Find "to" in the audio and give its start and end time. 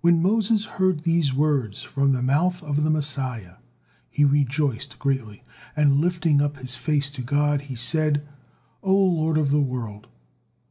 7.10-7.20